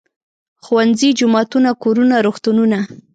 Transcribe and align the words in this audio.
ښوونځي، 0.63 1.09
جوماتونه، 1.19 1.69
کورونه، 1.83 2.15
روغتونونه. 2.25 2.79